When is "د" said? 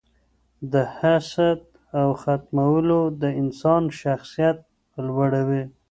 0.71-0.73, 3.21-3.23